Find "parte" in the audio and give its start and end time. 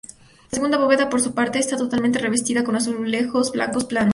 1.35-1.59